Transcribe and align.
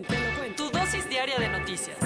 cuento, 0.00 0.14
te 0.14 0.20
lo 0.20 0.38
cuento. 0.38 0.64
Tu 0.64 0.78
dosis 0.78 1.08
diaria 1.08 1.38
de 1.38 1.48
noticias. 1.48 1.96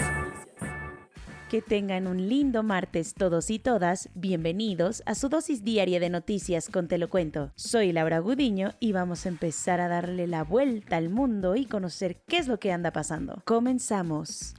Que 1.50 1.62
tengan 1.62 2.06
un 2.06 2.28
lindo 2.28 2.62
martes 2.62 3.14
todos 3.14 3.50
y 3.50 3.58
todas. 3.58 4.08
Bienvenidos 4.14 5.02
a 5.06 5.14
su 5.14 5.28
dosis 5.28 5.62
diaria 5.62 6.00
de 6.00 6.10
noticias 6.10 6.68
con 6.68 6.88
Te 6.88 6.98
lo 6.98 7.08
cuento. 7.08 7.52
Soy 7.54 7.92
Laura 7.92 8.18
Gudiño 8.18 8.72
y 8.80 8.92
vamos 8.92 9.26
a 9.26 9.28
empezar 9.28 9.80
a 9.80 9.88
darle 9.88 10.26
la 10.26 10.42
vuelta 10.42 10.96
al 10.96 11.10
mundo 11.10 11.54
y 11.54 11.66
conocer 11.66 12.22
qué 12.26 12.38
es 12.38 12.48
lo 12.48 12.58
que 12.58 12.72
anda 12.72 12.92
pasando. 12.92 13.42
Comenzamos. 13.44 14.54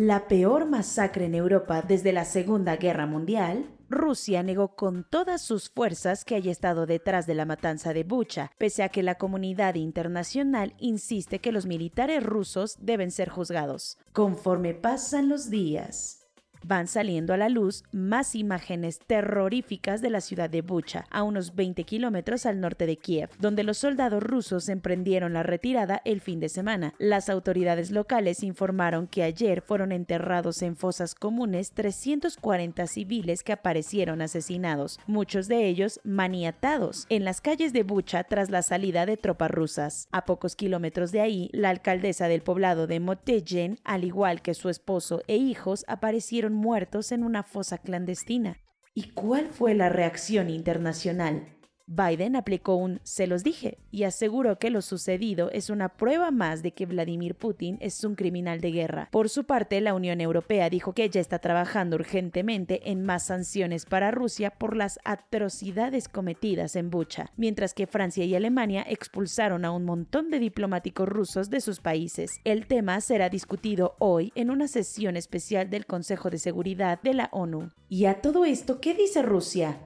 La 0.00 0.28
peor 0.28 0.64
masacre 0.64 1.24
en 1.24 1.34
Europa 1.34 1.82
desde 1.82 2.12
la 2.12 2.24
Segunda 2.24 2.76
Guerra 2.76 3.04
Mundial 3.04 3.68
Rusia 3.90 4.42
negó 4.42 4.76
con 4.76 5.04
todas 5.08 5.40
sus 5.40 5.70
fuerzas 5.70 6.24
que 6.24 6.34
haya 6.34 6.52
estado 6.52 6.84
detrás 6.84 7.26
de 7.26 7.34
la 7.34 7.46
matanza 7.46 7.94
de 7.94 8.04
Bucha, 8.04 8.52
pese 8.58 8.82
a 8.82 8.90
que 8.90 9.02
la 9.02 9.14
comunidad 9.14 9.76
internacional 9.76 10.74
insiste 10.78 11.38
que 11.38 11.52
los 11.52 11.64
militares 11.64 12.22
rusos 12.22 12.76
deben 12.80 13.10
ser 13.10 13.30
juzgados. 13.30 13.96
Conforme 14.12 14.74
pasan 14.74 15.30
los 15.30 15.48
días, 15.48 16.17
van 16.62 16.86
saliendo 16.86 17.34
a 17.34 17.36
la 17.36 17.48
luz 17.48 17.84
más 17.92 18.34
imágenes 18.34 18.98
terroríficas 18.98 20.00
de 20.00 20.10
la 20.10 20.20
ciudad 20.20 20.50
de 20.50 20.62
Bucha, 20.62 21.04
a 21.10 21.22
unos 21.22 21.54
20 21.54 21.84
kilómetros 21.84 22.46
al 22.46 22.60
norte 22.60 22.86
de 22.86 22.96
Kiev, 22.96 23.30
donde 23.38 23.64
los 23.64 23.78
soldados 23.78 24.22
rusos 24.22 24.68
emprendieron 24.68 25.32
la 25.32 25.42
retirada 25.42 26.02
el 26.04 26.20
fin 26.20 26.40
de 26.40 26.48
semana. 26.48 26.94
Las 26.98 27.28
autoridades 27.28 27.90
locales 27.90 28.42
informaron 28.42 29.06
que 29.06 29.22
ayer 29.22 29.62
fueron 29.62 29.92
enterrados 29.92 30.62
en 30.62 30.76
fosas 30.76 31.14
comunes 31.14 31.72
340 31.72 32.86
civiles 32.86 33.42
que 33.42 33.52
aparecieron 33.52 34.22
asesinados, 34.22 35.00
muchos 35.06 35.48
de 35.48 35.66
ellos 35.66 36.00
maniatados, 36.04 37.06
en 37.08 37.24
las 37.24 37.40
calles 37.40 37.72
de 37.72 37.82
Bucha 37.82 38.24
tras 38.24 38.50
la 38.50 38.62
salida 38.62 39.06
de 39.06 39.16
tropas 39.16 39.50
rusas. 39.50 40.08
A 40.12 40.24
pocos 40.24 40.56
kilómetros 40.56 41.12
de 41.12 41.20
ahí, 41.20 41.50
la 41.52 41.70
alcaldesa 41.70 42.28
del 42.28 42.42
poblado 42.42 42.86
de 42.86 43.00
Motejen, 43.00 43.78
al 43.84 44.04
igual 44.04 44.42
que 44.42 44.54
su 44.54 44.68
esposo 44.68 45.22
e 45.26 45.36
hijos, 45.36 45.84
aparecieron 45.88 46.47
muertos 46.54 47.12
en 47.12 47.24
una 47.24 47.42
fosa 47.42 47.78
clandestina. 47.78 48.58
¿Y 48.94 49.10
cuál 49.10 49.46
fue 49.48 49.74
la 49.74 49.88
reacción 49.88 50.50
internacional? 50.50 51.57
Biden 51.88 52.36
aplicó 52.36 52.74
un 52.74 53.00
se 53.02 53.26
los 53.26 53.42
dije 53.42 53.78
y 53.90 54.02
aseguró 54.02 54.58
que 54.58 54.68
lo 54.68 54.82
sucedido 54.82 55.50
es 55.50 55.70
una 55.70 55.88
prueba 55.88 56.30
más 56.30 56.62
de 56.62 56.72
que 56.72 56.84
Vladimir 56.84 57.34
Putin 57.34 57.78
es 57.80 58.04
un 58.04 58.14
criminal 58.14 58.60
de 58.60 58.72
guerra. 58.72 59.08
Por 59.10 59.30
su 59.30 59.44
parte, 59.44 59.80
la 59.80 59.94
Unión 59.94 60.20
Europea 60.20 60.68
dijo 60.68 60.92
que 60.92 61.04
ella 61.04 61.22
está 61.22 61.38
trabajando 61.38 61.96
urgentemente 61.96 62.90
en 62.90 63.04
más 63.04 63.24
sanciones 63.24 63.86
para 63.86 64.10
Rusia 64.10 64.50
por 64.50 64.76
las 64.76 64.98
atrocidades 65.04 66.08
cometidas 66.08 66.76
en 66.76 66.90
Bucha, 66.90 67.32
mientras 67.38 67.72
que 67.72 67.86
Francia 67.86 68.22
y 68.26 68.34
Alemania 68.34 68.84
expulsaron 68.86 69.64
a 69.64 69.70
un 69.70 69.86
montón 69.86 70.30
de 70.30 70.40
diplomáticos 70.40 71.08
rusos 71.08 71.48
de 71.48 71.62
sus 71.62 71.80
países. 71.80 72.40
El 72.44 72.66
tema 72.66 73.00
será 73.00 73.30
discutido 73.30 73.96
hoy 73.98 74.30
en 74.34 74.50
una 74.50 74.68
sesión 74.68 75.16
especial 75.16 75.70
del 75.70 75.86
Consejo 75.86 76.28
de 76.28 76.38
Seguridad 76.38 77.00
de 77.00 77.14
la 77.14 77.30
ONU. 77.32 77.70
¿Y 77.88 78.04
a 78.04 78.20
todo 78.20 78.44
esto 78.44 78.78
qué 78.78 78.92
dice 78.92 79.22
Rusia? 79.22 79.78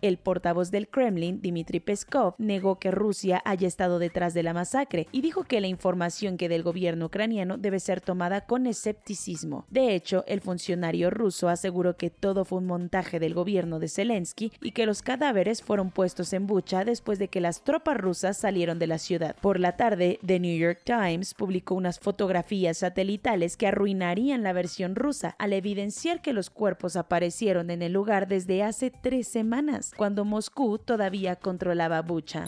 El 0.00 0.16
portavoz 0.18 0.70
del 0.70 0.88
Kremlin, 0.88 1.40
Dmitry 1.40 1.80
Peskov, 1.80 2.34
negó 2.38 2.78
que 2.78 2.92
Rusia 2.92 3.42
haya 3.44 3.66
estado 3.66 3.98
detrás 3.98 4.32
de 4.32 4.44
la 4.44 4.54
masacre 4.54 5.08
y 5.10 5.22
dijo 5.22 5.44
que 5.44 5.60
la 5.60 5.66
información 5.66 6.36
que 6.36 6.48
del 6.48 6.62
gobierno 6.62 7.06
ucraniano 7.06 7.58
debe 7.58 7.80
ser 7.80 8.00
tomada 8.00 8.42
con 8.42 8.66
escepticismo. 8.66 9.66
De 9.70 9.94
hecho, 9.94 10.24
el 10.28 10.40
funcionario 10.40 11.10
ruso 11.10 11.48
aseguró 11.48 11.96
que 11.96 12.10
todo 12.10 12.44
fue 12.44 12.58
un 12.58 12.66
montaje 12.66 13.18
del 13.18 13.34
gobierno 13.34 13.80
de 13.80 13.88
Zelensky 13.88 14.52
y 14.62 14.70
que 14.70 14.86
los 14.86 15.02
cadáveres 15.02 15.62
fueron 15.62 15.90
puestos 15.90 16.32
en 16.32 16.46
bucha 16.46 16.84
después 16.84 17.18
de 17.18 17.28
que 17.28 17.40
las 17.40 17.64
tropas 17.64 17.96
rusas 17.96 18.36
salieron 18.36 18.78
de 18.78 18.86
la 18.86 18.98
ciudad. 18.98 19.34
Por 19.40 19.58
la 19.58 19.76
tarde, 19.76 20.20
The 20.24 20.38
New 20.38 20.56
York 20.56 20.82
Times 20.84 21.34
publicó 21.34 21.74
unas 21.74 21.98
fotografías 21.98 22.78
satelitales 22.78 23.56
que 23.56 23.66
arruinarían 23.66 24.42
la 24.44 24.52
versión 24.52 24.94
rusa 24.94 25.34
al 25.38 25.52
evidenciar 25.52 26.22
que 26.22 26.32
los 26.32 26.50
cuerpos 26.50 26.94
aparecieron 26.94 27.70
en 27.70 27.82
el 27.82 27.92
lugar 27.92 28.28
desde 28.28 28.62
hace 28.62 28.90
tres 28.90 29.26
semanas 29.26 29.87
cuando 29.96 30.24
Moscú 30.24 30.78
todavía 30.78 31.36
controlaba 31.36 32.02
Bucha. 32.02 32.46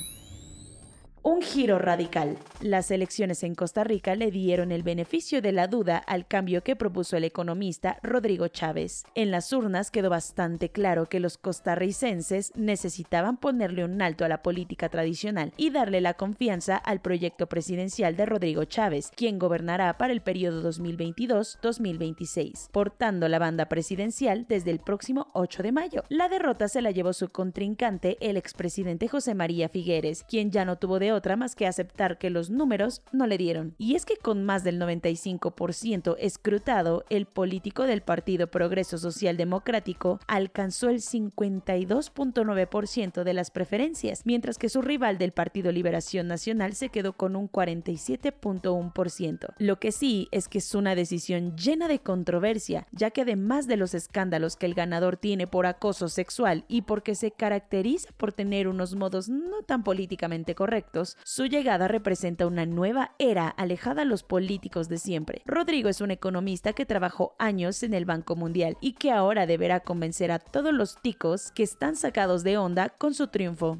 Un 1.23 1.43
giro 1.43 1.79
radical. 1.79 2.39
Las 2.63 2.91
elecciones 2.91 3.43
en 3.43 3.55
Costa 3.55 3.85
Rica 3.85 4.15
le 4.15 4.31
dieron 4.31 4.73
el 4.73 4.83
beneficio 4.83 5.43
de 5.43 5.53
la 5.53 5.67
duda 5.67 5.99
al 5.99 6.27
cambio 6.27 6.63
que 6.63 6.77
propuso 6.77 7.15
el 7.19 7.25
economista 7.25 7.99
Rodrigo 8.03 8.49
Chávez. 8.49 9.05
En 9.15 9.31
las 9.31 9.53
urnas 9.53 9.91
quedó 9.91 10.09
bastante 10.09 10.71
claro 10.71 11.11
que 11.11 11.21
los 11.21 11.37
costarricenses 11.37 12.53
necesitaban 12.57 13.37
ponerle 13.37 13.85
un 13.85 14.01
alto 14.01 14.25
a 14.25 14.29
la 14.29 14.41
política 14.41 14.89
tradicional 14.89 15.53
y 15.59 15.69
darle 15.69 16.01
la 16.01 16.15
confianza 16.15 16.77
al 16.77 17.03
proyecto 17.03 17.49
presidencial 17.49 18.17
de 18.17 18.25
Rodrigo 18.25 18.65
Chávez, 18.65 19.13
quien 19.15 19.39
gobernará 19.39 19.99
para 19.99 20.15
el 20.15 20.23
periodo 20.23 20.67
2022-2026, 20.73 22.71
portando 22.71 23.29
la 23.29 23.39
banda 23.39 23.67
presidencial 23.67 24.47
desde 24.49 24.71
el 24.71 24.79
próximo 24.79 25.29
8 25.35 25.65
de 25.65 25.73
mayo. 25.73 26.03
La 26.09 26.31
derrota 26.31 26.67
se 26.69 26.81
la 26.81 26.93
llevó 26.93 27.13
su 27.13 27.29
contrincante, 27.29 28.17
el 28.23 28.39
expresidente 28.39 29.07
José 29.07 29.35
María 29.35 29.69
Figueres, 29.69 30.25
quien 30.25 30.51
ya 30.51 30.65
no 30.65 30.79
tuvo 30.79 30.99
de 30.99 31.10
otra 31.13 31.37
más 31.37 31.55
que 31.55 31.67
aceptar 31.67 32.19
que 32.19 32.31
los 32.31 32.51
números 32.51 33.03
no 33.13 33.27
le 33.27 33.39
dieron. 33.39 33.75
Y 33.79 33.95
es 33.95 34.05
que 34.05 34.17
con 34.17 34.45
más 34.45 34.65
del 34.65 34.81
95% 34.81 36.17
escrutado, 36.19 37.05
el 37.11 37.27
político 37.27 37.85
del 37.85 38.03
Partido 38.03 38.51
Progreso 38.51 38.99
Social 38.99 39.37
Democrático 39.37 40.19
alcanzó 40.27 40.89
el 40.89 41.01
52.9% 41.01 43.25
de 43.25 43.35
las 43.35 43.51
preferencias, 43.51 44.23
mientras 44.25 44.59
que 44.59 44.69
su 44.69 44.83
rival 44.83 45.19
del 45.19 45.33
Partido 45.33 45.73
Liberación 45.73 46.29
Nacional 46.29 46.75
se 46.75 46.89
quedó 46.89 47.15
con 47.15 47.37
un 47.37 47.51
47.1%. 47.51 49.55
Lo 49.59 49.79
que 49.79 49.93
sí 49.93 50.29
es 50.31 50.49
que 50.49 50.59
es 50.59 50.75
una 50.75 50.95
decisión 50.95 51.57
llena 51.57 51.89
de 51.89 52.01
controversia, 52.01 52.87
ya 52.93 53.11
que 53.11 53.23
además 53.23 53.67
de 53.67 53.77
los 53.77 53.95
escándalos 53.95 54.57
que 54.57 54.67
el 54.67 54.75
ganador 54.75 55.17
tiene 55.17 55.47
por 55.47 55.67
acoso 55.67 56.09
sexual 56.09 56.65
y 56.69 56.83
porque 56.83 57.15
se 57.15 57.31
caracteriza 57.31 58.11
por 58.17 58.33
tener 58.33 58.69
unos 58.69 58.95
modos 58.95 59.29
no 59.29 59.63
tan 59.63 59.83
políticamente 59.83 60.55
correctos, 60.55 61.00
su 61.25 61.47
llegada 61.47 61.89
representa 61.89 62.47
una 62.47 62.67
nueva 62.67 63.13
era 63.19 63.49
alejada 63.49 64.03
a 64.03 64.05
los 64.05 64.23
políticos 64.23 64.89
de 64.89 64.99
siempre. 64.99 65.43
Rodrigo 65.47 65.89
es 65.89 66.01
un 66.01 66.11
economista 66.11 66.73
que 66.73 66.87
trabajó 66.87 67.35
años 67.39 67.83
en 67.83 67.95
el 67.95 68.05
Banco 68.05 68.37
Mundial 68.37 68.77
y 68.81 68.93
que 68.93 69.11
ahora 69.11 69.47
deberá 69.47 69.81
convencer 69.81 70.31
a 70.31 70.39
todos 70.39 70.73
los 70.73 71.01
ticos 71.01 71.51
que 71.53 71.63
están 71.63 71.97
sacados 71.97 72.45
de 72.45 72.59
onda 72.59 72.91
con 72.91 73.15
su 73.15 73.29
triunfo. 73.29 73.79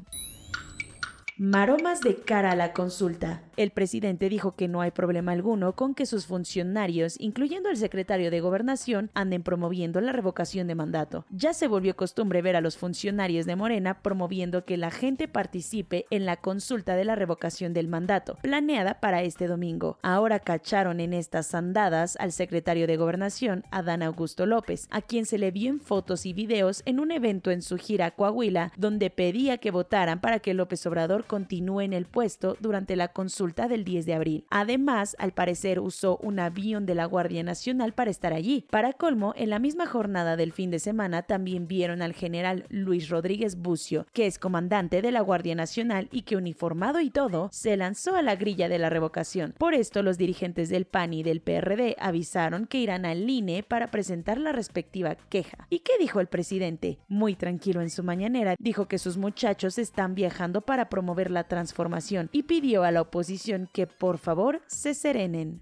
Maromas 1.43 2.01
de 2.01 2.17
cara 2.17 2.51
a 2.51 2.55
la 2.55 2.71
consulta. 2.71 3.41
El 3.57 3.71
presidente 3.71 4.29
dijo 4.29 4.55
que 4.55 4.67
no 4.67 4.81
hay 4.81 4.91
problema 4.91 5.31
alguno 5.31 5.75
con 5.75 5.95
que 5.95 6.05
sus 6.05 6.27
funcionarios, 6.27 7.15
incluyendo 7.19 7.69
el 7.69 7.77
secretario 7.77 8.29
de 8.29 8.41
Gobernación, 8.41 9.09
anden 9.15 9.41
promoviendo 9.41 10.01
la 10.01 10.11
revocación 10.11 10.67
de 10.67 10.75
mandato. 10.75 11.25
Ya 11.31 11.53
se 11.53 11.67
volvió 11.67 11.95
costumbre 11.95 12.43
ver 12.43 12.55
a 12.55 12.61
los 12.61 12.77
funcionarios 12.77 13.47
de 13.47 13.55
Morena 13.55 14.03
promoviendo 14.03 14.65
que 14.65 14.77
la 14.77 14.91
gente 14.91 15.27
participe 15.27 16.05
en 16.11 16.27
la 16.27 16.37
consulta 16.37 16.95
de 16.95 17.05
la 17.05 17.15
revocación 17.15 17.73
del 17.73 17.87
mandato, 17.87 18.37
planeada 18.43 18.99
para 18.99 19.23
este 19.23 19.47
domingo. 19.47 19.97
Ahora 20.03 20.39
cacharon 20.39 20.99
en 20.99 21.11
estas 21.11 21.55
andadas 21.55 22.17
al 22.17 22.33
secretario 22.33 22.85
de 22.85 22.97
Gobernación, 22.97 23.65
Adán 23.71 24.03
Augusto 24.03 24.45
López, 24.45 24.87
a 24.91 25.01
quien 25.01 25.25
se 25.25 25.39
le 25.39 25.49
vio 25.49 25.71
en 25.71 25.79
fotos 25.79 26.27
y 26.27 26.33
videos 26.33 26.83
en 26.85 26.99
un 26.99 27.11
evento 27.11 27.49
en 27.49 27.63
su 27.63 27.77
gira 27.77 28.05
a 28.05 28.11
Coahuila, 28.11 28.71
donde 28.77 29.09
pedía 29.09 29.57
que 29.57 29.71
votaran 29.71 30.21
para 30.21 30.39
que 30.39 30.53
López 30.53 30.85
Obrador 30.85 31.25
continúe 31.31 31.79
en 31.79 31.93
el 31.93 32.07
puesto 32.07 32.57
durante 32.59 32.97
la 32.97 33.07
consulta 33.07 33.69
del 33.69 33.85
10 33.85 34.05
de 34.05 34.13
abril. 34.15 34.45
Además, 34.49 35.15
al 35.17 35.31
parecer 35.31 35.79
usó 35.79 36.17
un 36.17 36.41
avión 36.41 36.85
de 36.85 36.93
la 36.93 37.05
Guardia 37.05 37.41
Nacional 37.41 37.93
para 37.93 38.11
estar 38.11 38.33
allí. 38.33 38.65
Para 38.69 38.91
colmo, 38.91 39.33
en 39.37 39.49
la 39.49 39.57
misma 39.57 39.85
jornada 39.85 40.35
del 40.35 40.51
fin 40.51 40.71
de 40.71 40.79
semana 40.79 41.21
también 41.21 41.69
vieron 41.69 42.01
al 42.01 42.11
general 42.11 42.65
Luis 42.67 43.07
Rodríguez 43.07 43.55
Bucio, 43.55 44.07
que 44.11 44.27
es 44.27 44.39
comandante 44.39 45.01
de 45.01 45.13
la 45.13 45.21
Guardia 45.21 45.55
Nacional 45.55 46.09
y 46.11 46.23
que 46.23 46.35
uniformado 46.35 46.99
y 46.99 47.09
todo, 47.09 47.47
se 47.53 47.77
lanzó 47.77 48.17
a 48.17 48.21
la 48.21 48.35
grilla 48.35 48.67
de 48.67 48.79
la 48.79 48.89
revocación. 48.89 49.55
Por 49.57 49.73
esto, 49.73 50.03
los 50.03 50.17
dirigentes 50.17 50.67
del 50.67 50.83
PAN 50.83 51.13
y 51.13 51.23
del 51.23 51.39
PRD 51.39 51.95
avisaron 51.97 52.67
que 52.67 52.79
irán 52.79 53.05
al 53.05 53.29
INE 53.29 53.63
para 53.63 53.87
presentar 53.87 54.37
la 54.37 54.51
respectiva 54.51 55.15
queja. 55.29 55.65
¿Y 55.69 55.79
qué 55.79 55.93
dijo 55.97 56.19
el 56.19 56.27
presidente? 56.27 56.99
Muy 57.07 57.35
tranquilo 57.35 57.79
en 57.79 57.89
su 57.89 58.03
mañanera, 58.03 58.55
dijo 58.59 58.89
que 58.89 58.97
sus 58.97 59.15
muchachos 59.15 59.77
están 59.77 60.13
viajando 60.13 60.59
para 60.59 60.89
promover 60.89 61.20
la 61.29 61.43
transformación 61.43 62.29
y 62.31 62.43
pidió 62.43 62.83
a 62.83 62.91
la 62.91 63.01
oposición 63.01 63.69
que 63.71 63.85
por 63.85 64.17
favor 64.17 64.61
se 64.67 64.93
serenen. 64.95 65.61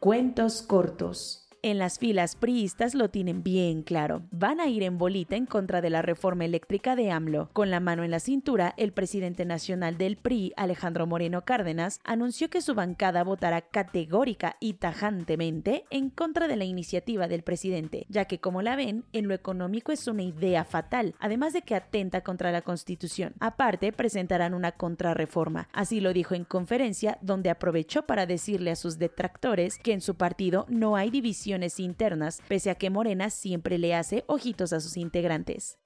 Cuentos 0.00 0.62
cortos 0.62 1.49
en 1.62 1.78
las 1.78 1.98
filas 1.98 2.36
priistas 2.36 2.94
lo 2.94 3.10
tienen 3.10 3.42
bien 3.42 3.82
claro. 3.82 4.22
Van 4.30 4.60
a 4.60 4.68
ir 4.68 4.82
en 4.82 4.98
bolita 4.98 5.36
en 5.36 5.46
contra 5.46 5.80
de 5.80 5.90
la 5.90 6.02
reforma 6.02 6.44
eléctrica 6.44 6.96
de 6.96 7.10
AMLO. 7.10 7.50
Con 7.52 7.70
la 7.70 7.80
mano 7.80 8.04
en 8.04 8.10
la 8.10 8.20
cintura, 8.20 8.74
el 8.76 8.92
presidente 8.92 9.44
nacional 9.44 9.98
del 9.98 10.16
PRI, 10.16 10.52
Alejandro 10.56 11.06
Moreno 11.06 11.44
Cárdenas, 11.44 12.00
anunció 12.04 12.48
que 12.50 12.62
su 12.62 12.74
bancada 12.74 13.24
votará 13.24 13.60
categórica 13.60 14.56
y 14.60 14.74
tajantemente 14.74 15.84
en 15.90 16.10
contra 16.10 16.48
de 16.48 16.56
la 16.56 16.64
iniciativa 16.64 17.28
del 17.28 17.42
presidente, 17.42 18.06
ya 18.08 18.24
que 18.24 18.38
como 18.38 18.62
la 18.62 18.76
ven, 18.76 19.04
en 19.12 19.28
lo 19.28 19.34
económico 19.34 19.92
es 19.92 20.06
una 20.06 20.22
idea 20.22 20.64
fatal, 20.64 21.14
además 21.18 21.52
de 21.52 21.62
que 21.62 21.74
atenta 21.74 22.22
contra 22.22 22.52
la 22.52 22.62
Constitución. 22.62 23.34
Aparte, 23.40 23.92
presentarán 23.92 24.54
una 24.54 24.72
contrarreforma. 24.72 25.68
Así 25.72 26.00
lo 26.00 26.12
dijo 26.12 26.34
en 26.34 26.44
conferencia, 26.44 27.18
donde 27.20 27.50
aprovechó 27.50 28.02
para 28.06 28.26
decirle 28.26 28.70
a 28.70 28.76
sus 28.76 28.98
detractores 28.98 29.78
que 29.78 29.92
en 29.92 30.00
su 30.00 30.14
partido 30.14 30.66
no 30.68 30.96
hay 30.96 31.10
división 31.10 31.49
internas, 31.78 32.40
pese 32.48 32.70
a 32.70 32.74
que 32.74 32.90
Morena 32.90 33.30
siempre 33.30 33.78
le 33.78 33.94
hace 33.94 34.24
ojitos 34.26 34.72
a 34.72 34.80
sus 34.80 34.96
integrantes. 34.96 35.78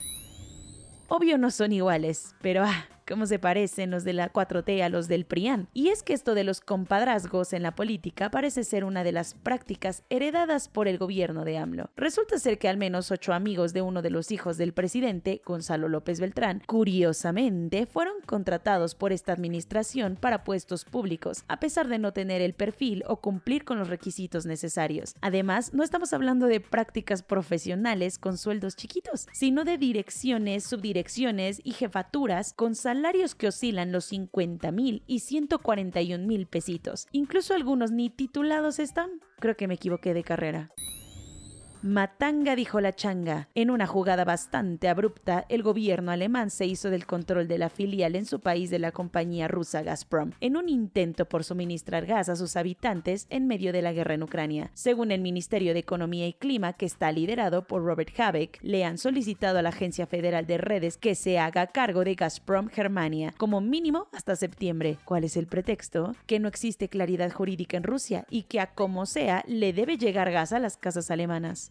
Obvio 1.08 1.38
no 1.38 1.50
son 1.50 1.72
iguales, 1.72 2.34
pero 2.40 2.64
ah, 2.64 2.86
cómo 3.06 3.26
se 3.26 3.38
parecen 3.38 3.90
los 3.90 4.04
de 4.04 4.12
la 4.12 4.32
4T 4.32 4.82
a 4.82 4.88
los 4.88 5.08
del 5.08 5.26
PRIAN. 5.26 5.68
Y 5.74 5.88
es 5.88 6.02
que 6.02 6.12
esto 6.12 6.34
de 6.34 6.44
los 6.44 6.60
compadrazgos 6.60 7.52
en 7.52 7.62
la 7.62 7.74
política 7.74 8.30
parece 8.30 8.64
ser 8.64 8.84
una 8.84 9.04
de 9.04 9.12
las 9.12 9.34
prácticas 9.34 10.02
heredadas 10.10 10.68
por 10.68 10.88
el 10.88 10.98
gobierno 10.98 11.44
de 11.44 11.58
AMLO. 11.58 11.90
Resulta 11.96 12.38
ser 12.38 12.58
que 12.58 12.68
al 12.68 12.76
menos 12.76 13.10
ocho 13.10 13.32
amigos 13.32 13.72
de 13.72 13.82
uno 13.82 14.02
de 14.02 14.10
los 14.10 14.30
hijos 14.30 14.56
del 14.56 14.72
presidente, 14.72 15.42
Gonzalo 15.44 15.88
López 15.88 16.20
Beltrán, 16.20 16.62
curiosamente 16.66 17.86
fueron 17.86 18.14
contratados 18.26 18.94
por 18.94 19.12
esta 19.12 19.32
administración 19.32 20.16
para 20.16 20.44
puestos 20.44 20.84
públicos, 20.84 21.44
a 21.48 21.60
pesar 21.60 21.88
de 21.88 21.98
no 21.98 22.12
tener 22.12 22.40
el 22.40 22.54
perfil 22.54 23.04
o 23.06 23.20
cumplir 23.20 23.64
con 23.64 23.78
los 23.78 23.88
requisitos 23.88 24.46
necesarios. 24.46 25.14
Además, 25.20 25.74
no 25.74 25.82
estamos 25.82 26.12
hablando 26.12 26.46
de 26.46 26.60
prácticas 26.60 27.22
profesionales 27.22 28.18
con 28.18 28.38
sueldos 28.38 28.76
chiquitos, 28.76 29.26
sino 29.32 29.64
de 29.64 29.78
direcciones, 29.78 30.64
subdirecciones 30.64 31.60
y 31.64 31.72
jefaturas 31.72 32.52
con 32.52 32.74
salarios 32.74 32.93
salarios 32.94 33.34
que 33.34 33.48
oscilan 33.48 33.90
los 33.90 34.04
50 34.04 34.70
mil 34.70 35.02
y 35.08 35.18
141 35.18 36.24
mil 36.24 36.46
pesitos. 36.46 37.08
Incluso 37.10 37.52
algunos 37.52 37.90
ni 37.90 38.08
titulados 38.08 38.78
están. 38.78 39.10
Creo 39.40 39.56
que 39.56 39.66
me 39.66 39.74
equivoqué 39.74 40.14
de 40.14 40.22
carrera. 40.22 40.70
Matanga 41.86 42.56
dijo 42.56 42.80
la 42.80 42.94
changa. 42.94 43.50
En 43.54 43.70
una 43.70 43.86
jugada 43.86 44.24
bastante 44.24 44.88
abrupta, 44.88 45.44
el 45.50 45.62
gobierno 45.62 46.12
alemán 46.12 46.48
se 46.48 46.64
hizo 46.64 46.88
del 46.88 47.04
control 47.04 47.46
de 47.46 47.58
la 47.58 47.68
filial 47.68 48.16
en 48.16 48.24
su 48.24 48.40
país 48.40 48.70
de 48.70 48.78
la 48.78 48.90
compañía 48.90 49.48
rusa 49.48 49.82
Gazprom, 49.82 50.30
en 50.40 50.56
un 50.56 50.70
intento 50.70 51.26
por 51.26 51.44
suministrar 51.44 52.06
gas 52.06 52.30
a 52.30 52.36
sus 52.36 52.56
habitantes 52.56 53.26
en 53.28 53.46
medio 53.46 53.70
de 53.70 53.82
la 53.82 53.92
guerra 53.92 54.14
en 54.14 54.22
Ucrania. 54.22 54.70
Según 54.72 55.10
el 55.10 55.20
Ministerio 55.20 55.74
de 55.74 55.80
Economía 55.80 56.26
y 56.26 56.32
Clima, 56.32 56.72
que 56.72 56.86
está 56.86 57.12
liderado 57.12 57.66
por 57.66 57.84
Robert 57.84 58.18
Habeck, 58.18 58.60
le 58.62 58.86
han 58.86 58.96
solicitado 58.96 59.58
a 59.58 59.62
la 59.62 59.68
Agencia 59.68 60.06
Federal 60.06 60.46
de 60.46 60.56
Redes 60.56 60.96
que 60.96 61.14
se 61.14 61.38
haga 61.38 61.66
cargo 61.66 62.02
de 62.02 62.14
Gazprom 62.14 62.68
Germania, 62.68 63.34
como 63.36 63.60
mínimo 63.60 64.08
hasta 64.12 64.36
septiembre. 64.36 64.96
¿Cuál 65.04 65.24
es 65.24 65.36
el 65.36 65.48
pretexto? 65.48 66.14
Que 66.24 66.40
no 66.40 66.48
existe 66.48 66.88
claridad 66.88 67.30
jurídica 67.30 67.76
en 67.76 67.82
Rusia 67.82 68.24
y 68.30 68.44
que 68.44 68.60
a 68.60 68.72
como 68.72 69.04
sea 69.04 69.44
le 69.46 69.74
debe 69.74 69.98
llegar 69.98 70.32
gas 70.32 70.54
a 70.54 70.58
las 70.58 70.78
casas 70.78 71.10
alemanas. 71.10 71.70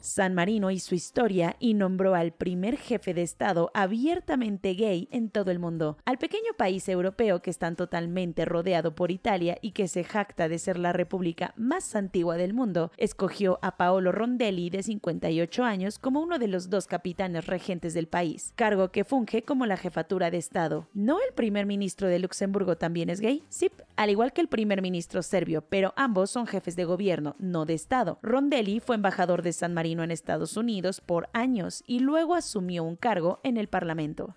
San 0.00 0.34
Marino 0.34 0.70
hizo 0.70 0.94
historia 0.94 1.56
y 1.58 1.74
nombró 1.74 2.14
al 2.14 2.32
primer 2.32 2.76
jefe 2.78 3.12
de 3.12 3.22
Estado 3.22 3.70
abiertamente 3.74 4.74
gay 4.74 5.08
en 5.10 5.28
todo 5.28 5.50
el 5.50 5.58
mundo. 5.58 5.98
Al 6.06 6.16
pequeño 6.16 6.54
país 6.56 6.88
europeo 6.88 7.42
que 7.42 7.50
está 7.50 7.74
totalmente 7.74 8.46
rodeado 8.46 8.94
por 8.94 9.10
Italia 9.10 9.58
y 9.60 9.72
que 9.72 9.88
se 9.88 10.02
jacta 10.02 10.48
de 10.48 10.58
ser 10.58 10.78
la 10.78 10.94
república 10.94 11.52
más 11.56 11.94
antigua 11.94 12.36
del 12.36 12.54
mundo, 12.54 12.90
escogió 12.96 13.58
a 13.60 13.76
Paolo 13.76 14.12
Rondelli, 14.12 14.70
de 14.70 14.82
58 14.82 15.64
años, 15.64 15.98
como 15.98 16.20
uno 16.20 16.38
de 16.38 16.48
los 16.48 16.70
dos 16.70 16.86
capitanes 16.86 17.46
regentes 17.46 17.92
del 17.92 18.08
país, 18.08 18.52
cargo 18.56 18.90
que 18.90 19.04
funge 19.04 19.42
como 19.42 19.66
la 19.66 19.76
jefatura 19.76 20.30
de 20.30 20.38
Estado. 20.38 20.88
¿No 20.94 21.18
el 21.18 21.34
primer 21.34 21.66
ministro 21.66 22.08
de 22.08 22.18
Luxemburgo 22.18 22.76
también 22.76 23.10
es 23.10 23.20
gay? 23.20 23.42
Sí, 23.50 23.70
al 23.96 24.08
igual 24.08 24.32
que 24.32 24.40
el 24.40 24.48
primer 24.48 24.80
ministro 24.80 25.22
serbio, 25.22 25.62
pero 25.62 25.92
ambos 25.96 26.30
son 26.30 26.46
jefes 26.46 26.76
de 26.76 26.86
gobierno, 26.86 27.36
no 27.38 27.66
de 27.66 27.74
Estado. 27.74 28.18
Rondelli 28.22 28.80
fue 28.80 28.96
embajador 28.96 29.42
de 29.42 29.52
San 29.52 29.74
Marino 29.74 29.89
en 29.90 30.10
Estados 30.10 30.56
Unidos 30.56 31.00
por 31.00 31.28
años 31.32 31.82
y 31.86 31.98
luego 31.98 32.34
asumió 32.34 32.84
un 32.84 32.96
cargo 32.96 33.40
en 33.42 33.56
el 33.56 33.68
Parlamento. 33.68 34.36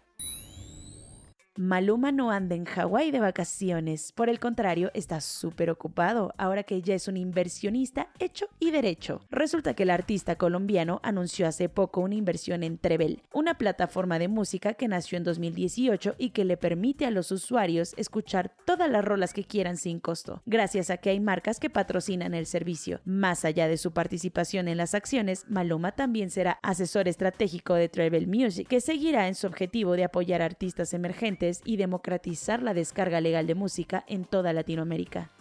Maluma 1.55 2.11
no 2.11 2.31
anda 2.31 2.55
en 2.55 2.65
Hawái 2.65 3.11
de 3.11 3.19
vacaciones, 3.19 4.11
por 4.11 4.27
el 4.27 4.39
contrario, 4.39 4.89
está 4.95 5.21
súper 5.21 5.69
ocupado 5.69 6.33
ahora 6.39 6.63
que 6.63 6.81
ya 6.81 6.95
es 6.95 7.07
un 7.07 7.15
inversionista 7.15 8.07
hecho 8.17 8.47
y 8.59 8.71
derecho. 8.71 9.21
Resulta 9.29 9.75
que 9.75 9.83
el 9.83 9.91
artista 9.91 10.35
colombiano 10.35 10.99
anunció 11.03 11.47
hace 11.47 11.69
poco 11.69 12.01
una 12.01 12.15
inversión 12.15 12.63
en 12.63 12.79
Trevel, 12.79 13.21
una 13.31 13.59
plataforma 13.59 14.17
de 14.17 14.29
música 14.29 14.73
que 14.73 14.87
nació 14.87 15.19
en 15.19 15.25
2018 15.25 16.15
y 16.17 16.31
que 16.31 16.43
le 16.43 16.57
permite 16.57 17.05
a 17.05 17.11
los 17.11 17.31
usuarios 17.31 17.93
escuchar 17.97 18.55
todas 18.65 18.89
las 18.89 19.05
rolas 19.05 19.31
que 19.31 19.43
quieran 19.43 19.77
sin 19.77 19.99
costo, 19.99 20.41
gracias 20.47 20.89
a 20.89 20.97
que 20.97 21.11
hay 21.11 21.19
marcas 21.19 21.59
que 21.59 21.69
patrocinan 21.69 22.33
el 22.33 22.47
servicio. 22.47 22.99
Más 23.05 23.45
allá 23.45 23.67
de 23.67 23.77
su 23.77 23.91
participación 23.91 24.67
en 24.67 24.77
las 24.77 24.95
acciones, 24.95 25.45
Maluma 25.49 25.91
también 25.91 26.31
será 26.31 26.57
asesor 26.63 27.07
estratégico 27.07 27.75
de 27.75 27.89
Trevel 27.89 28.25
Music, 28.25 28.67
que 28.67 28.81
seguirá 28.81 29.27
en 29.27 29.35
su 29.35 29.45
objetivo 29.45 29.95
de 29.95 30.05
apoyar 30.05 30.41
artistas 30.41 30.95
emergentes 30.95 31.42
y 31.65 31.77
democratizar 31.77 32.63
la 32.63 32.73
descarga 32.73 33.19
legal 33.19 33.47
de 33.47 33.55
música 33.55 34.03
en 34.07 34.23
toda 34.23 34.53
Latinoamérica 34.53 35.31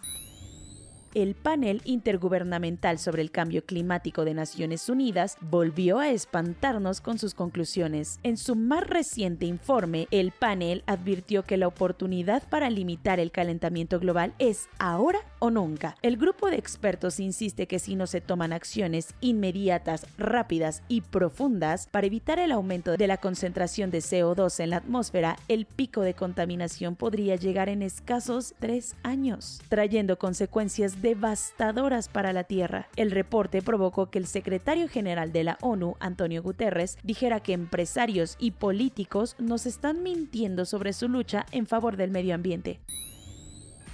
el 1.13 1.35
panel 1.35 1.81
intergubernamental 1.85 2.99
sobre 2.99 3.21
el 3.21 3.31
cambio 3.31 3.65
climático 3.65 4.25
de 4.25 4.33
Naciones 4.33 4.89
Unidas 4.89 5.37
volvió 5.41 5.99
a 5.99 6.09
espantarnos 6.09 7.01
con 7.01 7.19
sus 7.19 7.33
conclusiones. 7.33 8.19
En 8.23 8.37
su 8.37 8.55
más 8.55 8.87
reciente 8.87 9.45
informe, 9.45 10.07
el 10.11 10.31
panel 10.31 10.83
advirtió 10.87 11.43
que 11.43 11.57
la 11.57 11.67
oportunidad 11.67 12.43
para 12.49 12.69
limitar 12.69 13.19
el 13.19 13.31
calentamiento 13.31 13.99
global 13.99 14.33
es 14.39 14.67
ahora 14.79 15.19
o 15.39 15.49
nunca. 15.49 15.95
El 16.01 16.17
grupo 16.17 16.49
de 16.49 16.57
expertos 16.57 17.19
insiste 17.19 17.67
que 17.67 17.79
si 17.79 17.95
no 17.95 18.07
se 18.07 18.21
toman 18.21 18.53
acciones 18.53 19.13
inmediatas, 19.21 20.07
rápidas 20.17 20.81
y 20.87 21.01
profundas 21.01 21.87
para 21.91 22.07
evitar 22.07 22.39
el 22.39 22.51
aumento 22.51 22.97
de 22.97 23.07
la 23.07 23.17
concentración 23.17 23.91
de 23.91 23.99
CO2 23.99 24.59
en 24.59 24.71
la 24.71 24.77
atmósfera, 24.77 25.37
el 25.47 25.65
pico 25.65 26.01
de 26.01 26.13
contaminación 26.13 26.95
podría 26.95 27.35
llegar 27.35 27.69
en 27.69 27.81
escasos 27.83 28.55
tres 28.59 28.95
años, 29.03 29.61
trayendo 29.69 30.17
consecuencias 30.17 31.02
devastadoras 31.03 32.07
para 32.07 32.33
la 32.33 32.45
Tierra. 32.45 32.87
El 32.95 33.11
reporte 33.11 33.61
provocó 33.61 34.09
que 34.09 34.17
el 34.17 34.25
secretario 34.25 34.87
general 34.87 35.31
de 35.31 35.43
la 35.43 35.57
ONU, 35.61 35.95
Antonio 35.99 36.41
Guterres, 36.41 36.97
dijera 37.03 37.41
que 37.41 37.53
empresarios 37.53 38.37
y 38.39 38.51
políticos 38.51 39.35
nos 39.37 39.67
están 39.67 40.01
mintiendo 40.01 40.65
sobre 40.65 40.93
su 40.93 41.09
lucha 41.09 41.45
en 41.51 41.67
favor 41.67 41.97
del 41.97 42.09
medio 42.09 42.33
ambiente. 42.33 42.79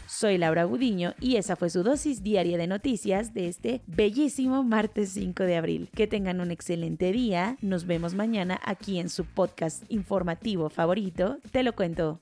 Soy 0.08 0.38
Laura 0.38 0.63
Gudiño 0.63 1.13
y 1.20 1.36
esa 1.36 1.56
fue 1.56 1.70
su 1.70 1.84
dosis 1.84 2.24
diaria 2.24 2.58
de 2.58 2.68
noticias 2.68 3.34
de 3.34 3.48
este 3.48 3.82
bellísimo 3.86 4.63
martes 4.63 5.10
5 5.10 5.44
de 5.44 5.56
abril. 5.56 5.89
Que 5.94 6.08
tengan 6.08 6.42
un 6.42 6.51
excelente 6.51 7.12
día. 7.12 7.58
Nos 7.62 7.86
vemos 7.86 8.16
mañana 8.16 8.60
aquí 8.63 9.00
en 9.00 9.10
su 9.10 9.25
podcast 9.25 9.84
informativo 9.89 10.70
favorito. 10.70 11.38
Te 11.51 11.63
lo 11.63 11.74
cuento. 11.74 12.22